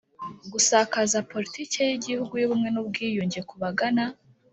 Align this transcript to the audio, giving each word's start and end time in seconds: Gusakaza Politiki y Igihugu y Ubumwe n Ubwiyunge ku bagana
Gusakaza 0.51 1.25
Politiki 1.31 1.77
y 1.89 1.91
Igihugu 1.97 2.33
y 2.37 2.45
Ubumwe 2.47 2.69
n 2.71 2.77
Ubwiyunge 2.81 3.39
ku 3.49 3.55
bagana 3.61 4.03